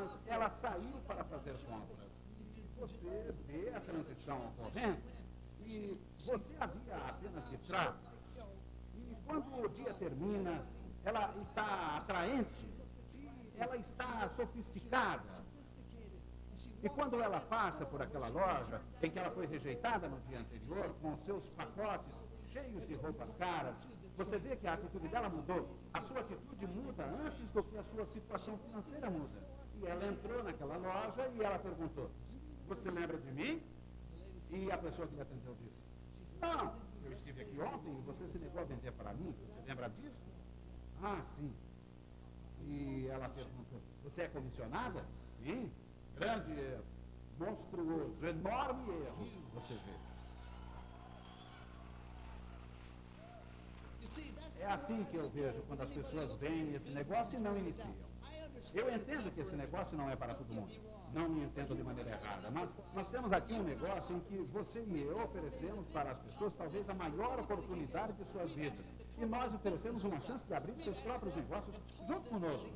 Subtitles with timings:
[0.00, 2.08] mas ela saiu para fazer compras.
[2.56, 4.98] E você vê a transição ocorrendo
[5.60, 8.18] e você havia apenas de tratos.
[8.94, 10.62] E quando o dia termina,
[11.04, 12.66] ela está atraente
[13.14, 13.28] e
[13.58, 15.50] ela está sofisticada.
[16.82, 20.94] E quando ela passa por aquela loja em que ela foi rejeitada no dia anterior,
[21.02, 23.76] com seus pacotes cheios de roupas caras,
[24.16, 25.68] você vê que a atitude dela mudou.
[25.92, 29.59] A sua atitude muda antes do que a sua situação financeira muda.
[29.82, 32.10] E ela entrou naquela loja e ela perguntou:
[32.68, 33.62] Você lembra de mim?
[34.50, 35.80] E a pessoa que lhe atendeu disse:
[36.40, 39.34] Não, eu estive aqui ontem e você se negou a vender para mim.
[39.38, 40.28] Você lembra disso?
[41.02, 41.52] Ah, sim.
[42.66, 45.04] E ela perguntou: Você é comissionada?
[45.38, 45.72] Sim.
[46.14, 46.84] Grande erro.
[47.38, 49.28] Monstruoso, enorme erro.
[49.54, 50.10] Você vê.
[54.58, 58.09] É assim que eu vejo quando as pessoas veem esse negócio e não iniciam.
[58.74, 60.72] Eu entendo que esse negócio não é para todo mundo.
[61.12, 64.80] Não me entendo de maneira errada, mas nós temos aqui um negócio em que você
[64.80, 68.84] e eu oferecemos para as pessoas talvez a maior oportunidade de suas vidas.
[69.18, 72.70] E nós oferecemos uma chance de abrir seus próprios negócios junto conosco.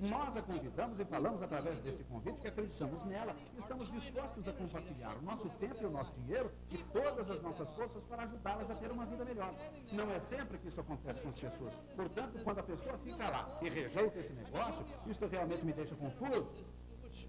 [0.00, 4.52] Nós a convidamos e falamos através deste convite que acreditamos nela e estamos dispostos a
[4.54, 8.70] compartilhar o nosso tempo e o nosso dinheiro e todas as nossas forças para ajudá-las
[8.70, 9.52] a ter uma vida melhor.
[9.92, 11.74] Não é sempre que isso acontece com as pessoas.
[11.94, 16.50] Portanto, quando a pessoa fica lá e rejeita esse negócio, isto realmente me deixa confuso.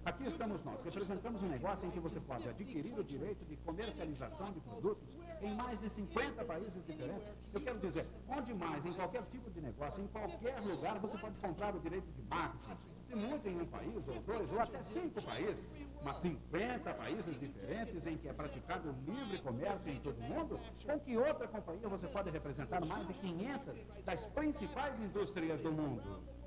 [0.04, 4.52] Aqui estamos nós, representamos um negócio em que você pode adquirir o direito de comercialização
[4.52, 7.32] de produtos em mais de 50 países diferentes.
[7.52, 11.36] Eu quero dizer, onde mais, em qualquer tipo de negócio, em qualquer lugar, você pode
[11.38, 12.92] comprar o direito de marketing.
[13.06, 18.06] Se muito em um país, ou dois, ou até cinco países, mas 50 países diferentes
[18.06, 22.08] em que é praticado livre comércio em todo o mundo, com que outra companhia você
[22.08, 26.41] pode representar mais de 500 das principais indústrias do mundo?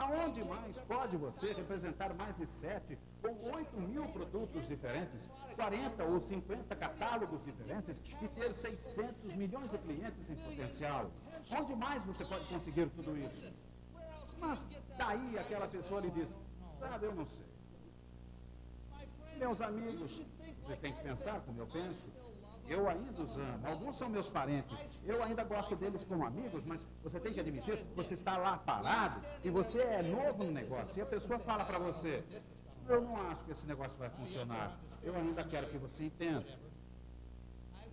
[0.00, 5.20] Aonde mais pode você representar mais de 7 ou 8 mil produtos diferentes,
[5.54, 11.10] 40 ou 50 catálogos diferentes e ter 600 milhões de clientes em potencial?
[11.54, 13.52] Onde mais você pode conseguir tudo isso?
[14.38, 14.64] Mas
[14.96, 16.34] daí aquela pessoa lhe diz,
[16.78, 17.50] sabe, eu não sei.
[19.36, 20.22] Meus amigos,
[20.62, 22.08] vocês têm que pensar como eu penso.
[22.70, 23.66] Eu ainda os amo.
[23.66, 25.02] Alguns são meus parentes.
[25.04, 29.20] Eu ainda gosto deles como amigos, mas você tem que admitir você está lá parado
[29.42, 30.96] e você é novo no negócio.
[30.96, 32.24] E a pessoa fala para você:
[32.88, 34.78] Eu não acho que esse negócio vai funcionar.
[35.02, 36.46] Eu ainda quero que você entenda.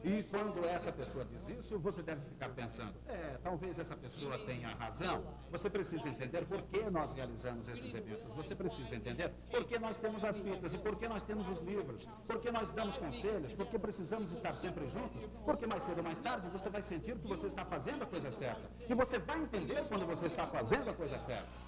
[0.03, 4.69] E quando essa pessoa diz isso, você deve ficar pensando: é, talvez essa pessoa tenha
[4.75, 5.23] razão.
[5.49, 8.27] Você precisa entender por que nós realizamos esses eventos.
[8.35, 11.59] Você precisa entender por que nós temos as fitas e por que nós temos os
[11.59, 12.07] livros.
[12.25, 15.27] Por que nós damos conselhos, por que precisamos estar sempre juntos.
[15.45, 18.31] Porque mais cedo ou mais tarde você vai sentir que você está fazendo a coisa
[18.31, 18.69] certa.
[18.87, 21.66] E você vai entender quando você está fazendo a coisa certa.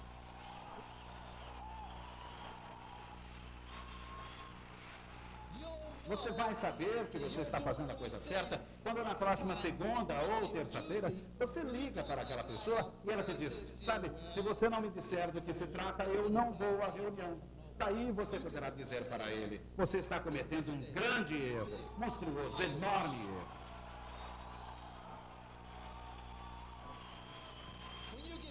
[6.10, 10.48] Você vai saber que você está fazendo a coisa certa quando na próxima segunda ou
[10.48, 14.90] terça-feira você liga para aquela pessoa e ela te diz: Sabe, se você não me
[14.90, 17.40] disser do que se trata, eu não vou à reunião.
[17.78, 23.48] Daí você poderá dizer para ele: Você está cometendo um grande erro, monstruoso, enorme erro.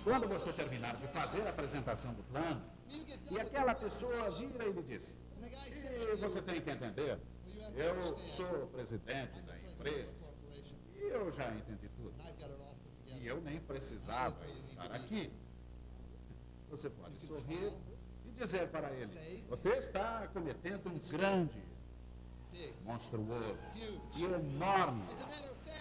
[0.02, 2.62] Quando você terminar de fazer a apresentação do plano,
[3.30, 7.20] e aquela pessoa vira e lhe diz: E você tem que entender
[7.76, 10.14] eu sou presidente da empresa
[10.96, 12.14] e eu já entendi tudo.
[13.06, 15.32] E eu nem precisava estar aqui.
[16.70, 17.74] Você pode sorrir
[18.26, 21.64] e dizer para ele: Você está cometendo um grande,
[22.84, 23.58] monstruoso
[24.16, 25.08] e enorme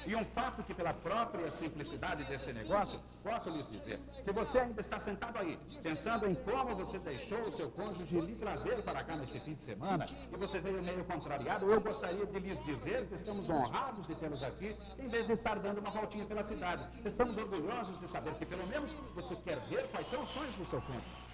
[0.07, 4.81] e um fato que, pela própria simplicidade desse negócio, posso lhes dizer: se você ainda
[4.81, 9.17] está sentado aí, pensando em como você deixou o seu cônjuge lhe trazer para cá
[9.17, 13.15] neste fim de semana, e você veio meio contrariado, eu gostaria de lhes dizer que
[13.15, 16.89] estamos honrados de tê-los aqui, em vez de estar dando uma voltinha pela cidade.
[17.05, 20.67] Estamos orgulhosos de saber que, pelo menos, você quer ver quais são os sonhos do
[20.67, 21.28] seu cônjuge.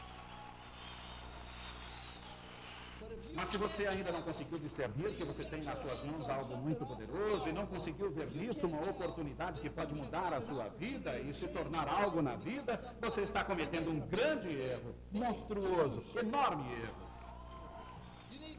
[3.34, 6.86] Mas se você ainda não conseguiu discernir que você tem nas suas mãos algo muito
[6.86, 11.34] poderoso e não conseguiu ver nisso uma oportunidade que pode mudar a sua vida e
[11.34, 17.14] se tornar algo na vida, você está cometendo um grande erro, monstruoso, enorme erro.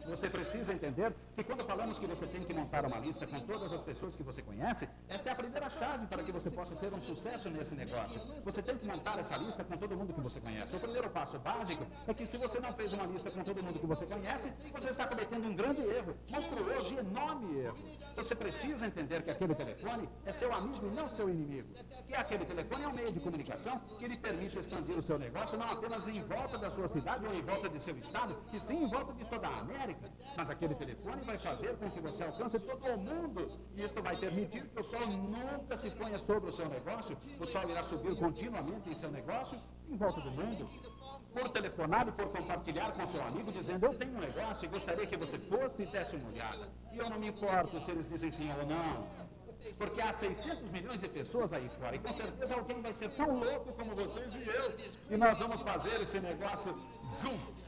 [0.07, 3.73] Você precisa entender que quando falamos que você tem que montar uma lista com todas
[3.73, 6.93] as pessoas que você conhece, esta é a primeira chave para que você possa ser
[6.93, 8.21] um sucesso nesse negócio.
[8.43, 10.75] Você tem que montar essa lista com todo mundo que você conhece.
[10.75, 13.79] O primeiro passo básico é que se você não fez uma lista com todo mundo
[13.79, 17.77] que você conhece, você está cometendo um grande erro, monstruoso e enorme erro.
[18.15, 21.73] Você precisa entender que aquele telefone é seu amigo e não seu inimigo.
[22.07, 25.57] Que aquele telefone é um meio de comunicação que lhe permite expandir o seu negócio
[25.57, 28.83] não apenas em volta da sua cidade ou em volta de seu estado, e sim
[28.83, 30.11] em volta de toda a América.
[30.37, 33.59] Mas aquele telefone vai fazer com que você alcance todo o mundo.
[33.75, 37.17] E isto vai permitir que o sol nunca se ponha sobre o seu negócio.
[37.39, 39.59] O sol irá subir continuamente em seu negócio
[39.89, 40.69] em volta do mundo.
[41.33, 45.05] Por telefonar e por compartilhar com seu amigo, dizendo: Eu tenho um negócio e gostaria
[45.05, 46.69] que você fosse e desse uma olhada.
[46.91, 49.35] E eu não me importo se eles dizem sim ou não.
[49.77, 51.95] Porque há 600 milhões de pessoas aí fora.
[51.95, 54.75] E com certeza alguém vai ser tão louco como vocês e eu.
[55.09, 56.75] E nós vamos fazer esse negócio
[57.21, 57.64] juntos.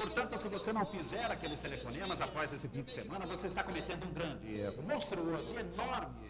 [0.00, 4.06] Portanto, se você não fizer aqueles telefonemas após esse fim de semana, você está cometendo
[4.06, 6.29] um grande erro, monstruoso, enorme.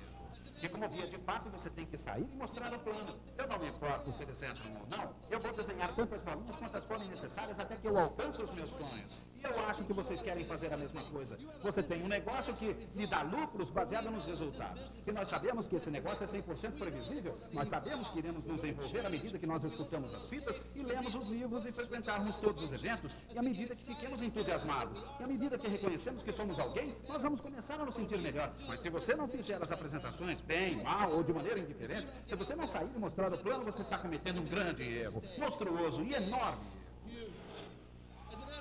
[0.62, 3.18] E como via de fato, você tem que sair e mostrar o plano.
[3.36, 5.14] Eu não me importo se eles entram ou não.
[5.30, 9.24] Eu vou desenhar quantas bolinhas, quantas forem necessárias até que eu alcance os meus sonhos.
[9.38, 11.38] E eu acho que vocês querem fazer a mesma coisa.
[11.62, 14.90] Você tem um negócio que lhe dá lucros baseado nos resultados.
[15.06, 17.38] E nós sabemos que esse negócio é 100% previsível.
[17.52, 21.14] Nós sabemos que iremos nos envolver à medida que nós escutamos as fitas e lemos
[21.14, 23.16] os livros e frequentarmos todos os eventos.
[23.34, 25.02] E à medida que fiquemos entusiasmados.
[25.18, 28.52] E à medida que reconhecemos que somos alguém, nós vamos começar a nos sentir melhor.
[28.68, 32.56] Mas se você não fizer as apresentações bem, mal ou de maneira indiferente, se você
[32.56, 36.80] não sair e mostrar o plano, você está cometendo um grande erro, monstruoso e enorme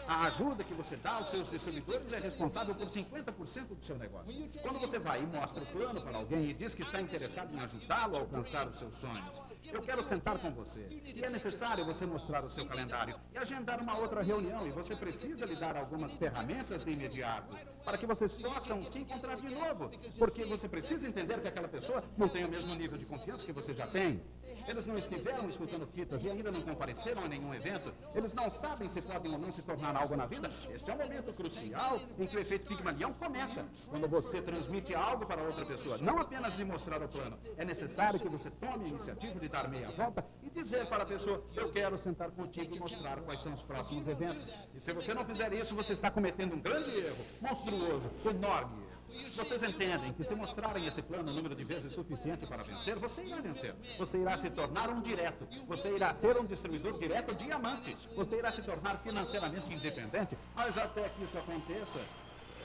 [0.09, 4.49] a ajuda que você dá aos seus distribuidores é responsável por 50% do seu negócio.
[4.63, 7.59] Quando você vai e mostra o plano para alguém e diz que está interessado em
[7.59, 9.39] ajudá-lo a alcançar os seus sonhos,
[9.71, 10.87] eu quero sentar com você.
[11.03, 14.65] E é necessário você mostrar o seu calendário e agendar uma outra reunião.
[14.65, 19.35] E você precisa lhe dar algumas ferramentas de imediato para que vocês possam se encontrar
[19.35, 19.89] de novo.
[20.17, 23.51] Porque você precisa entender que aquela pessoa não tem o mesmo nível de confiança que
[23.51, 24.23] você já tem.
[24.67, 27.93] Eles não estiveram escutando fitas e ainda não compareceram a nenhum evento.
[28.13, 30.97] Eles não sabem se podem ou não se tornar algo na vida, este é um
[30.97, 33.67] momento crucial em que o efeito Pigmalion começa.
[33.89, 38.19] Quando você transmite algo para outra pessoa, não apenas lhe mostrar o plano, é necessário
[38.19, 41.71] que você tome a iniciativa de dar meia volta e dizer para a pessoa: Eu
[41.71, 44.45] quero sentar contigo e mostrar quais são os próximos eventos.
[44.73, 48.89] E se você não fizer isso, você está cometendo um grande erro, monstruoso, enorme.
[49.35, 53.37] Vocês entendem que se mostrarem esse plano número de vezes suficiente para vencer, você irá
[53.37, 53.75] vencer.
[53.97, 55.47] Você irá se tornar um direto.
[55.67, 57.97] Você irá ser um distribuidor direto diamante.
[58.15, 60.37] Você irá se tornar financeiramente independente.
[60.55, 61.99] Mas até que isso aconteça,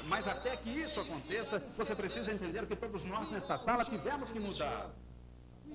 [0.07, 4.39] mas até que isso aconteça, você precisa entender que todos nós nesta sala tivemos que
[4.39, 4.91] mudar.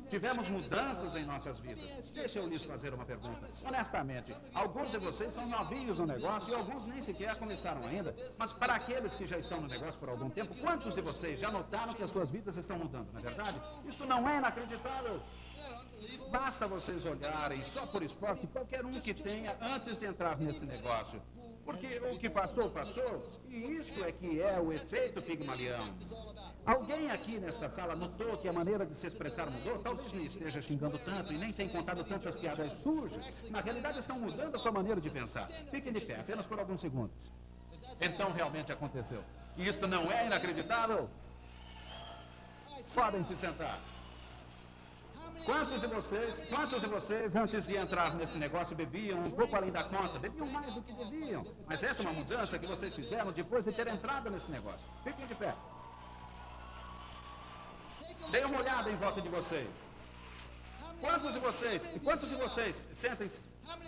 [0.09, 2.09] Tivemos mudanças em nossas vidas.
[2.09, 3.47] Deixa eu lhes fazer uma pergunta.
[3.63, 8.15] Honestamente, alguns de vocês são novinhos no negócio e alguns nem sequer começaram ainda.
[8.37, 11.51] Mas para aqueles que já estão no negócio por algum tempo, quantos de vocês já
[11.51, 13.61] notaram que as suas vidas estão mudando, não é verdade?
[13.85, 15.21] Isto não é inacreditável.
[16.31, 21.21] Basta vocês olharem só por esporte qualquer um que tenha antes de entrar nesse negócio.
[21.69, 23.21] Porque o que passou, passou.
[23.47, 25.95] E isto é que é o efeito Pigmalião.
[26.65, 29.77] Alguém aqui nesta sala notou que a maneira de se expressar mudou?
[29.77, 33.51] Talvez nem esteja xingando tanto e nem tenha contado tantas piadas sujas.
[33.51, 35.47] Na realidade, estão mudando a sua maneira de pensar.
[35.69, 37.31] Fiquem de pé, apenas por alguns segundos.
[38.01, 39.23] Então, realmente aconteceu.
[39.55, 41.07] Isto não é inacreditável?
[42.95, 43.79] Podem se sentar.
[45.45, 49.71] Quantos de vocês, quantos de vocês, antes de entrar nesse negócio, bebiam um pouco além
[49.71, 50.19] da conta?
[50.19, 51.45] Bebiam mais do que deviam.
[51.67, 54.87] Mas essa é uma mudança que vocês fizeram depois de ter entrado nesse negócio.
[55.03, 55.55] Fiquem de pé.
[58.31, 59.69] Deem uma olhada em volta de vocês.
[60.99, 63.39] Quantos de vocês, quantos de vocês, sentem-se,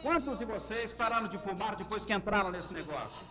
[0.02, 3.26] quantos de vocês pararam de fumar depois que entraram nesse negócio?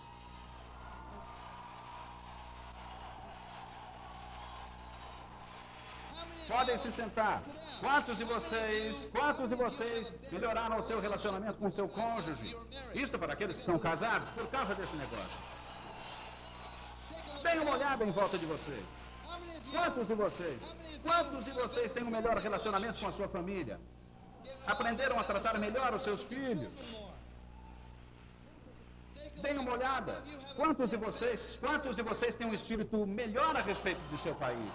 [6.51, 7.43] Podem se sentar.
[7.79, 12.57] Quantos de vocês, quantos de vocês melhoraram o seu relacionamento com o seu cônjuge?
[12.93, 15.39] Isto para aqueles que são casados por causa desse negócio.
[17.45, 18.85] Deem uma olhada em volta de vocês.
[19.71, 20.61] Quantos de vocês,
[21.05, 23.81] quantos de vocês têm um melhor relacionamento com a sua família?
[24.67, 26.73] Aprenderam a tratar melhor os seus filhos?
[29.41, 30.23] Deem uma olhada.
[30.57, 34.73] Quantos de vocês, quantos de vocês têm um espírito melhor a respeito do seu país?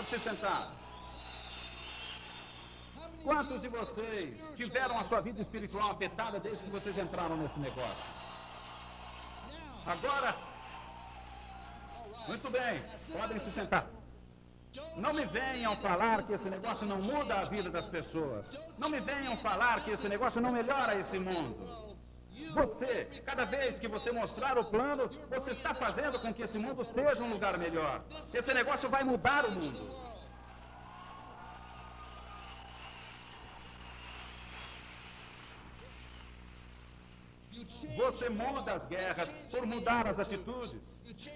[0.00, 0.72] Pode se sentar.
[3.22, 8.10] Quantos de vocês tiveram a sua vida espiritual afetada desde que vocês entraram nesse negócio?
[9.86, 10.34] Agora,
[12.26, 13.90] Muito bem, podem se sentar.
[14.96, 18.56] Não me venham falar que esse negócio não muda a vida das pessoas.
[18.78, 21.89] Não me venham falar que esse negócio não melhora esse mundo.
[22.54, 26.84] Você, cada vez que você mostrar o plano, você está fazendo com que esse mundo
[26.84, 28.02] seja um lugar melhor.
[28.32, 30.19] Esse negócio vai mudar o mundo.
[37.96, 40.80] Você muda as guerras por mudar as atitudes.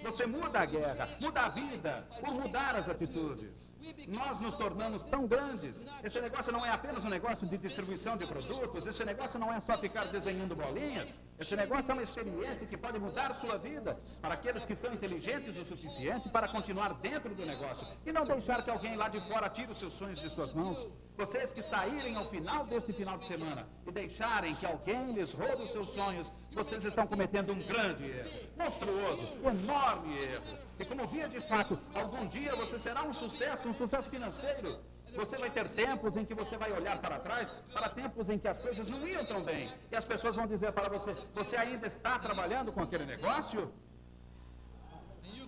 [0.02, 3.74] Você muda a guerra, muda a vida por mudar as atitudes.
[4.08, 5.86] Nós nos tornamos tão grandes.
[6.02, 8.86] Esse negócio não é apenas um negócio de distribuição de produtos.
[8.86, 11.14] Esse negócio não é só ficar desenhando bolinhas.
[11.38, 15.58] Esse negócio é uma experiência que pode mudar sua vida para aqueles que são inteligentes
[15.58, 19.48] o suficiente para continuar dentro do negócio e não deixar que alguém lá de fora
[19.48, 20.88] tire os seus sonhos de suas mãos.
[21.16, 25.62] Vocês que saírem ao final deste final de semana e deixarem que alguém lhes roube
[25.62, 30.58] os seus sonhos, vocês estão cometendo um grande erro, monstruoso, enorme erro.
[30.78, 34.78] E como via de fato, algum dia você será um sucesso, um sucesso financeiro.
[35.14, 38.48] Você vai ter tempos em que você vai olhar para trás, para tempos em que
[38.48, 39.72] as coisas não iam tão bem.
[39.90, 43.72] E as pessoas vão dizer para você: Você ainda está trabalhando com aquele negócio?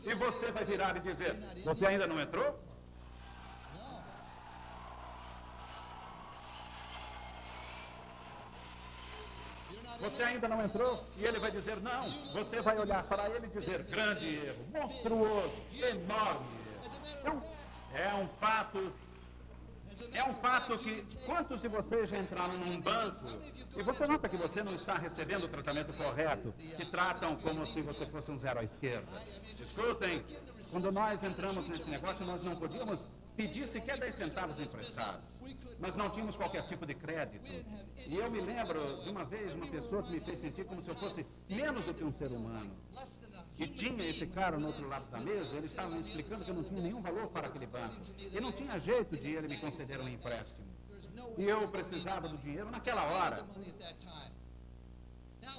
[0.05, 2.59] E você vai virar e dizer: Você ainda não entrou?
[10.01, 11.05] Você ainda não entrou?
[11.17, 12.03] E ele vai dizer não.
[12.33, 16.47] Você vai olhar para ele e dizer grande erro, monstruoso, enorme
[16.83, 16.91] erro.
[17.21, 17.43] Então,
[17.95, 18.93] é um fato.
[20.13, 23.27] É um fato que quantos de vocês já entraram num banco
[23.77, 27.81] e você nota que você não está recebendo o tratamento correto, te tratam como se
[27.81, 29.11] você fosse um zero à esquerda.
[29.59, 30.25] Escutem,
[30.71, 35.21] quando nós entramos nesse negócio, nós não podíamos pedir sequer 10 centavos emprestados.
[35.79, 37.47] Nós não tínhamos qualquer tipo de crédito.
[38.09, 40.89] E eu me lembro de uma vez uma pessoa que me fez sentir como se
[40.89, 42.75] eu fosse menos do que um ser humano.
[43.59, 46.55] E tinha esse cara no outro lado da mesa, ele estava me explicando que eu
[46.55, 47.95] não tinha nenhum valor para aquele banco.
[48.19, 50.67] E não tinha jeito de ele me conceder um empréstimo.
[51.39, 53.47] E eu precisava do dinheiro naquela hora.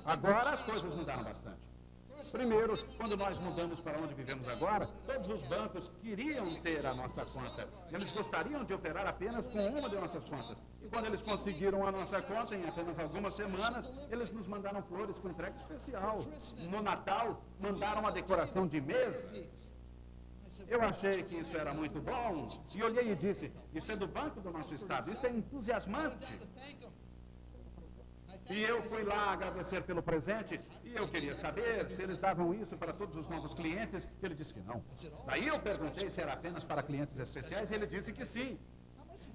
[0.06, 1.60] Agora as coisas mudaram bastante.
[2.32, 7.26] Primeiro, quando nós mudamos para onde vivemos agora, todos os bancos queriam ter a nossa
[7.26, 7.68] conta.
[7.92, 10.58] Eles gostariam de operar apenas com uma de nossas contas.
[10.82, 15.18] E quando eles conseguiram a nossa conta, em apenas algumas semanas, eles nos mandaram flores
[15.20, 16.26] com entrega especial.
[16.70, 19.30] No Natal, mandaram uma decoração de mesa.
[20.68, 24.42] Eu achei que isso era muito bom e olhei e disse: Isso é do Banco
[24.42, 26.40] do nosso Estado, isso é entusiasmante.
[28.50, 32.77] E eu fui lá agradecer pelo presente e eu queria saber se eles davam isso
[32.77, 34.08] para todos os novos clientes.
[34.24, 34.84] Ele disse que não.
[35.25, 38.58] Daí eu perguntei se era apenas para clientes especiais e ele disse que sim.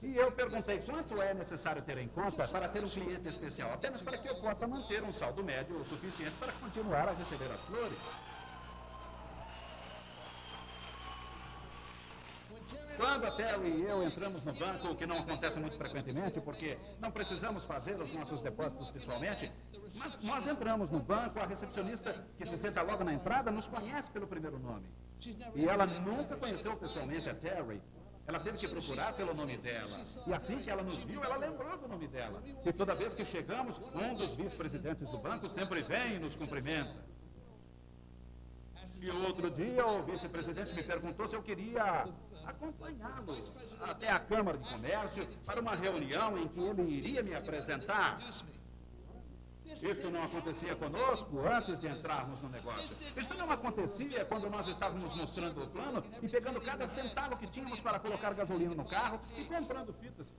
[0.03, 4.03] E eu perguntei quanto é necessário ter em conta para ser um cliente especial, apenas
[4.03, 7.61] para que eu possa manter um saldo médio o suficiente para continuar a receber as
[7.61, 8.32] flores.
[12.97, 16.79] Quando a Terry e eu entramos no banco, o que não acontece muito frequentemente, porque
[17.01, 19.53] não precisamos fazer os nossos depósitos pessoalmente,
[19.97, 24.11] mas nós entramos no banco, a recepcionista que se senta logo na entrada nos conhece
[24.11, 24.89] pelo primeiro nome.
[25.55, 27.81] E ela nunca conheceu pessoalmente a Terry.
[28.27, 30.05] Ela teve que procurar pelo nome dela.
[30.27, 32.43] E assim que ela nos viu, ela lembrou do nome dela.
[32.65, 36.95] E toda vez que chegamos, um dos vice-presidentes do banco sempre vem e nos cumprimenta.
[39.01, 42.05] E outro dia o vice-presidente me perguntou se eu queria
[42.47, 43.35] acompanhá-lo
[43.81, 48.19] até a Câmara de Comércio para uma reunião em que ele iria me apresentar.
[49.65, 52.97] Isso não acontecia conosco antes de entrarmos no negócio.
[53.17, 57.81] Isso não acontecia quando nós estávamos mostrando o plano e pegando cada centavo que tínhamos
[57.81, 60.35] para colocar gasolina no carro e comprando fitas.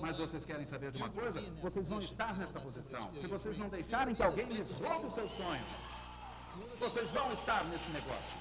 [0.00, 1.40] Mas vocês querem saber de uma coisa?
[1.62, 3.12] Vocês vão estar nesta posição.
[3.14, 5.70] Se vocês não deixarem que alguém lhes roube os seus sonhos,
[6.80, 8.38] vocês vão estar nesse negócio.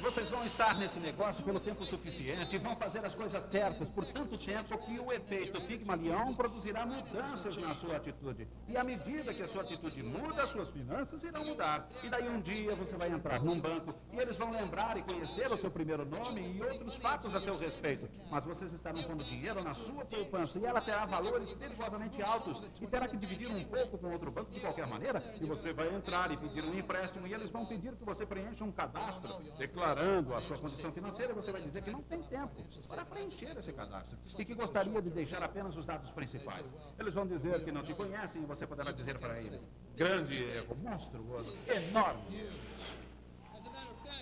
[0.00, 4.04] Vocês vão estar nesse negócio pelo tempo suficiente e vão fazer as coisas certas por
[4.04, 8.48] tanto tempo que o efeito Pigmalion produzirá mudanças na sua atitude.
[8.68, 11.88] E à medida que a sua atitude muda, suas finanças irão mudar.
[12.02, 15.50] E daí um dia você vai entrar num banco e eles vão lembrar e conhecer
[15.50, 18.08] o seu primeiro nome e outros fatos a seu respeito.
[18.30, 22.86] Mas vocês estarão pondo dinheiro na sua poupança e ela terá valores perigosamente altos e
[22.86, 25.22] terá que dividir um pouco com outro banco de qualquer maneira.
[25.40, 28.64] E você vai entrar e pedir um empréstimo e eles vão pedir que você preencha
[28.64, 32.62] um cadastro declarando declarando a sua condição financeira, você vai dizer que não tem tempo
[32.88, 36.74] para preencher esse cadastro e que gostaria de deixar apenas os dados principais.
[36.98, 40.74] Eles vão dizer que não te conhecem e você poderá dizer para eles: grande erro,
[40.76, 42.48] monstruoso, enorme.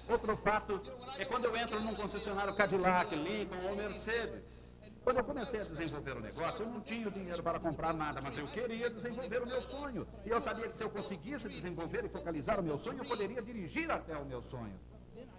[0.08, 0.80] Outro fato
[1.18, 4.62] é quando eu entro num concessionário Cadillac, Lincoln ou Mercedes.
[5.04, 8.38] Quando eu comecei a desenvolver o negócio, eu não tinha dinheiro para comprar nada, mas
[8.38, 10.06] eu queria desenvolver o meu sonho.
[10.24, 13.42] E eu sabia que se eu conseguisse desenvolver e focalizar o meu sonho, eu poderia
[13.42, 14.78] dirigir até o meu sonho.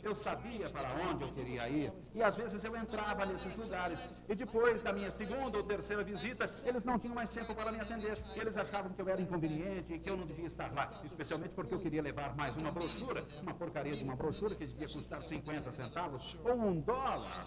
[0.01, 4.23] Eu sabia para onde eu queria ir e às vezes eu entrava nesses lugares.
[4.27, 7.79] E depois da minha segunda ou terceira visita, eles não tinham mais tempo para me
[7.79, 8.21] atender.
[8.35, 11.73] Eles achavam que eu era inconveniente e que eu não devia estar lá, especialmente porque
[11.73, 15.71] eu queria levar mais uma brochura, uma porcaria de uma brochura que devia custar 50
[15.71, 17.45] centavos ou um dólar.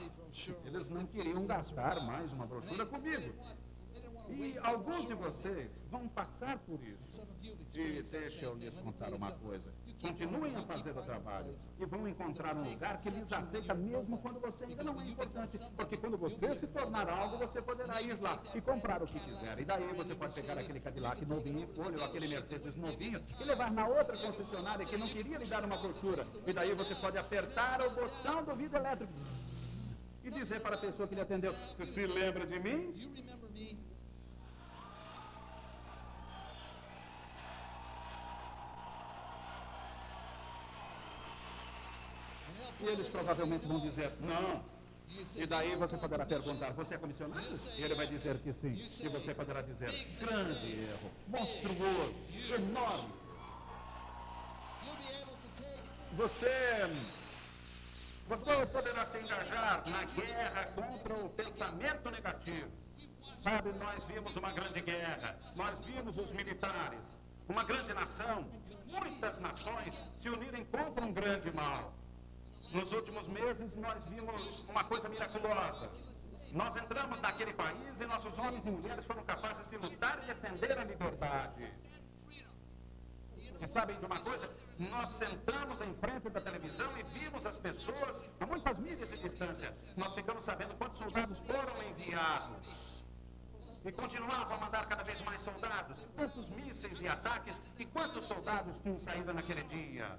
[0.64, 3.34] Eles não queriam gastar mais uma brochura comigo.
[4.28, 7.20] E alguns de vocês vão passar por isso.
[7.42, 9.72] E deixa eu lhes contar uma coisa.
[10.00, 14.38] Continuem a fazer o trabalho e vão encontrar um lugar que lhes aceita mesmo quando
[14.40, 15.58] você ainda não é importante.
[15.74, 19.58] Porque quando você se tornar algo, você poderá ir lá e comprar o que quiser.
[19.58, 23.44] E daí você pode pegar aquele Cadillac novinho em folha ou aquele Mercedes novinho e
[23.44, 26.24] levar na outra concessionária que não queria lhe dar uma brochura.
[26.46, 29.12] E daí você pode apertar o botão do vidro elétrico
[30.22, 33.85] e dizer para a pessoa que lhe atendeu: Você se lembra de mim?
[42.80, 44.62] E eles provavelmente vão dizer, não.
[45.34, 47.46] E daí você poderá perguntar, você é comissionado?
[47.76, 48.74] E ele vai dizer que sim.
[48.74, 53.14] E você poderá dizer, grande erro, monstruoso, enorme.
[56.12, 56.50] Você,
[58.26, 62.70] você poderá se engajar na guerra contra o pensamento negativo.
[63.42, 67.00] Sabe, nós vimos uma grande guerra, nós vimos os militares,
[67.48, 68.48] uma grande nação,
[68.90, 71.94] muitas nações se unirem contra um grande mal.
[72.72, 75.90] Nos últimos meses, nós vimos uma coisa miraculosa.
[76.52, 80.78] Nós entramos naquele país e nossos homens e mulheres foram capazes de lutar e defender
[80.78, 81.72] a liberdade.
[83.60, 84.54] E sabem de uma coisa?
[84.78, 89.74] Nós sentamos em frente da televisão e vimos as pessoas a muitas milhas de distância.
[89.96, 93.04] Nós ficamos sabendo quantos soldados foram enviados.
[93.84, 96.08] E continuavam a mandar cada vez mais soldados.
[96.16, 100.18] Quantos mísseis e ataques e quantos soldados tinham saído naquele dia.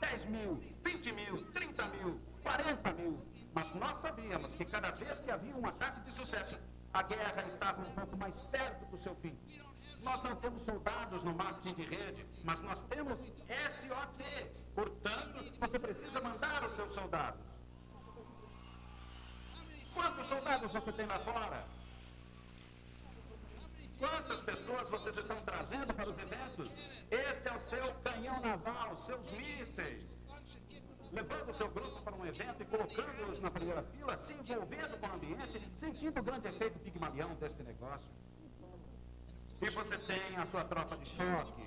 [0.00, 3.26] 10 mil, 20 mil, 30 mil, 40 mil.
[3.54, 6.58] Mas nós sabíamos que cada vez que havia um ataque de sucesso,
[6.92, 9.38] a guerra estava um pouco mais perto do seu fim.
[10.02, 14.64] Nós não temos soldados no marketing de rede, mas nós temos SOT.
[14.74, 17.40] Portanto, você precisa mandar os seus soldados.
[19.92, 21.77] Quantos soldados você tem lá fora?
[23.98, 27.04] Quantas pessoas vocês estão trazendo para os eventos?
[27.10, 30.06] Este é o seu canhão naval, seus mísseis.
[31.10, 35.06] Levando o seu grupo para um evento e colocando-os na primeira fila, se envolvendo com
[35.06, 38.12] o ambiente, sentindo o grande efeito pigmalião deste negócio.
[39.60, 41.66] E você tem a sua tropa de choque,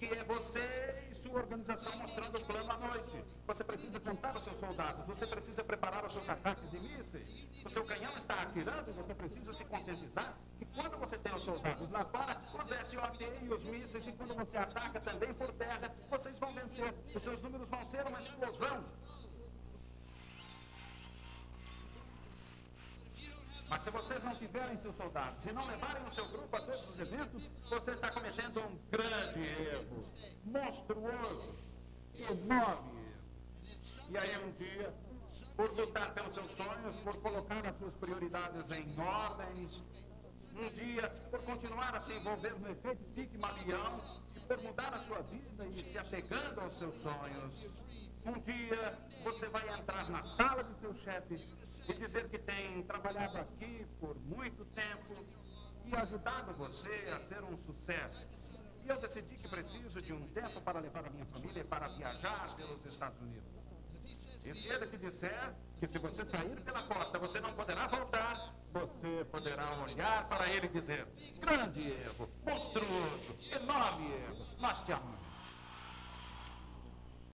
[0.00, 3.22] que é você e sua organização mostrando o plano à noite.
[3.46, 7.46] Você precisa contar os seus soldados, você precisa preparar os seus ataques de mísseis.
[7.62, 11.42] O seu canhão está atirando e você precisa se conscientizar que quando você tem os
[11.42, 15.94] soldados lá fora, os SOT e os mísseis, e quando você ataca também por terra,
[16.08, 16.94] vocês vão vencer.
[17.14, 18.82] Os seus números vão ser uma explosão.
[23.70, 26.88] Mas se vocês não tiverem seus soldados e não levarem o seu grupo a todos
[26.88, 30.02] os eventos, você está cometendo um grande erro,
[30.44, 31.56] monstruoso,
[32.14, 33.10] enorme erro.
[34.08, 34.92] E aí um dia,
[35.56, 39.68] por lutar pelos seus sonhos, por colocar as suas prioridades em ordem,
[40.60, 45.66] um dia, por continuar a se envolver no efeito Pigmalião, por mudar a sua vida
[45.66, 47.82] e se apegando aos seus sonhos,
[48.26, 51.36] um dia você vai entrar na sala do seu chefe
[51.88, 55.24] e dizer que tem trabalhado aqui por muito tempo
[55.86, 58.28] e ajudado você a ser um sucesso.
[58.84, 62.54] E eu decidi que preciso de um tempo para levar a minha família para viajar
[62.56, 63.59] pelos Estados Unidos.
[64.46, 68.54] E se ele te disser que se você sair pela porta você não poderá voltar,
[68.72, 71.06] você poderá olhar para ele e dizer:
[71.38, 75.19] grande erro, monstruoso, enorme erro, nós te amamos.